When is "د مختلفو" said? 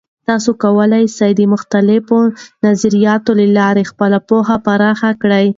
1.39-2.17